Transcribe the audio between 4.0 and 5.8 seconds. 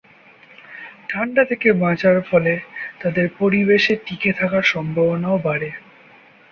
টিকে থাকার সম্ভাবনাও বাড়ে।